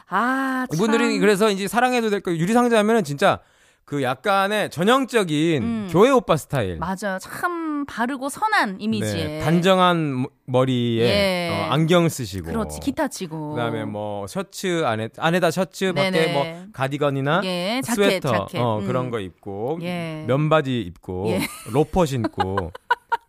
[0.10, 0.76] 아, 참.
[0.76, 3.40] 이분들이 그래서 이제 사랑해도 될까 유리상자 하면은 진짜
[3.86, 5.90] 그 약간의 전형적인 음.
[5.92, 6.78] 교회 오빠 스타일.
[6.78, 7.18] 맞아요.
[7.20, 9.24] 참 바르고 선한 이미지에.
[9.24, 11.50] 네, 단정한 머리에 예.
[11.52, 12.46] 어, 안경 쓰시고.
[12.52, 12.80] 그렇지.
[12.82, 13.56] 기타 치고.
[13.56, 16.12] 그다음에 뭐 셔츠 안에 안에다 셔츠 네네.
[16.12, 18.62] 밖에 뭐 가디건이나 예, 자켓, 스웨터 자켓.
[18.62, 18.86] 어, 음.
[18.86, 20.24] 그런 거 입고 예.
[20.28, 21.42] 면바지 입고 예.
[21.72, 22.72] 로퍼 신고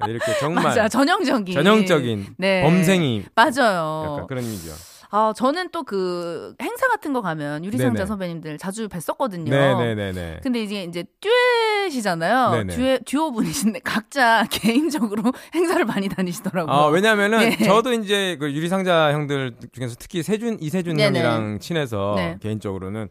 [0.06, 2.62] 이렇게 정말 맞아, 전형적인 전형적인 네.
[2.62, 4.12] 범생이 맞아요.
[4.12, 4.68] 약간 그런 이미지
[5.12, 5.16] 요.
[5.18, 9.50] 아, 저는 또 그 행사 같은 거 가면 유리상자 선배님들 자주 뵀었거든요.
[9.50, 10.40] 네네네.
[10.42, 12.66] 근데 이제 이제 듀엣이잖아요.
[12.68, 16.72] 듀엣 듀오 분이신데 각자 개인적으로 행사를 많이 다니시더라고요.
[16.72, 17.64] 아, 왜냐면은 네.
[17.64, 21.18] 저도 이제 그 유리상자 형들 중에서 특히 세준 이세준 네네.
[21.18, 22.36] 형이랑 친해서 네.
[22.40, 23.08] 개인적으로는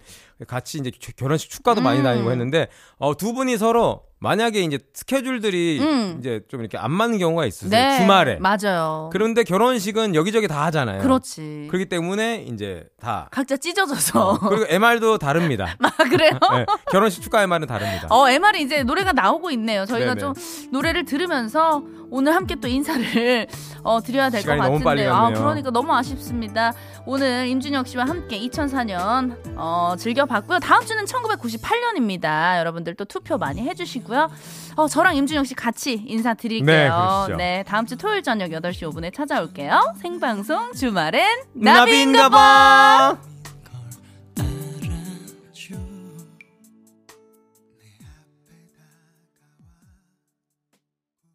[0.47, 1.83] 같이 이제 결혼식 축가도 음.
[1.83, 6.17] 많이 다니고 했는데 어, 두 분이 서로 만약에 이제 스케줄들이 음.
[6.19, 7.69] 이제 좀 이렇게 안 맞는 경우가 있으세요.
[7.69, 8.37] 네, 주말에.
[8.39, 9.09] 맞아요.
[9.13, 11.01] 그런데 결혼식은 여기저기 다 하잖아요.
[11.01, 11.67] 그렇지.
[11.69, 14.29] 그렇기 때문에 이제 다 각자 찢어져서.
[14.29, 15.75] 어, 그리고 MR도 다릅니다.
[15.81, 16.31] 아, 그래요?
[16.53, 18.07] 네, 결혼식 축가 MR은 다릅니다.
[18.09, 19.85] 어, MR이 이제 노래가 나오고 있네요.
[19.85, 20.19] 저희가 네네.
[20.19, 20.33] 좀
[20.71, 23.47] 노래를 들으면서 오늘 함께 또 인사를
[23.83, 25.13] 어, 드려야 될 것 같은데요.
[25.13, 26.73] 아, 그러니까 너무 아쉽습니다.
[27.05, 30.59] 오늘 임준혁 씨와 함께 2004년 어, 즐겨봤고요.
[30.59, 32.57] 다음 주는 1998년입니다.
[32.59, 34.29] 여러분들 또 투표 많이 해주시고요.
[34.75, 36.65] 어, 저랑 임준혁 씨 같이 인사드릴게요.
[37.29, 39.93] 네, 네, 다음 주 토요일 저녁 8시 5분에 찾아올게요.
[40.01, 43.28] 생방송 주말엔 나비인가봐.